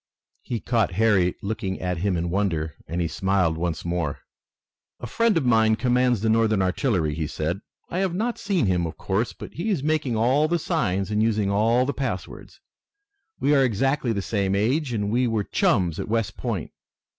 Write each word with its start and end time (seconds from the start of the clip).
He 0.41 0.59
caught 0.59 0.93
Harry 0.93 1.35
looking 1.43 1.79
at 1.79 1.99
him 1.99 2.17
in 2.17 2.31
wonder, 2.31 2.73
and 2.87 2.99
he 2.99 3.07
smiled 3.07 3.55
once 3.55 3.85
more. 3.85 4.21
"A 4.99 5.05
friend 5.05 5.37
of 5.37 5.45
mine 5.45 5.75
commands 5.75 6.21
the 6.21 6.27
Northern 6.29 6.59
artillery," 6.63 7.13
he 7.13 7.27
said. 7.27 7.61
"I 7.87 7.99
have 7.99 8.15
not 8.15 8.39
seen 8.39 8.65
him, 8.65 8.87
of 8.87 8.97
course, 8.97 9.31
but 9.33 9.53
he 9.53 9.69
is 9.69 9.83
making 9.83 10.15
all 10.15 10.47
the 10.47 10.57
signs 10.57 11.11
and 11.11 11.21
using 11.21 11.51
all 11.51 11.85
the 11.85 11.93
passwords. 11.93 12.59
We 13.39 13.53
are 13.53 13.63
exactly 13.63 14.11
the 14.11 14.23
same 14.23 14.55
age, 14.55 14.91
and 14.91 15.11
we 15.11 15.27
were 15.27 15.43
chums 15.43 15.99
at 15.99 16.09
West 16.09 16.35
Point. 16.35 16.71